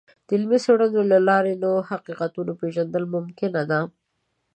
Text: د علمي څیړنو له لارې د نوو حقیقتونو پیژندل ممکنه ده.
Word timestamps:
د 0.25 0.29
علمي 0.35 0.59
څیړنو 0.65 1.01
له 1.11 1.17
لارې 1.29 1.53
د 1.55 1.59
نوو 1.63 1.81
حقیقتونو 1.89 2.51
پیژندل 2.59 3.03
ممکنه 3.15 3.61
ده. 3.71 3.79